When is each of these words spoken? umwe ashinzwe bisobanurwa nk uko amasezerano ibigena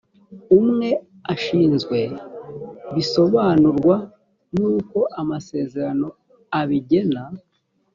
umwe 0.59 0.89
ashinzwe 1.33 1.99
bisobanurwa 2.95 3.95
nk 4.53 4.59
uko 4.75 4.99
amasezerano 5.21 6.07
ibigena 6.61 7.23